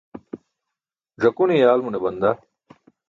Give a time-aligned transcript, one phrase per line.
[1.21, 2.29] Ẓakune yaalmune banda.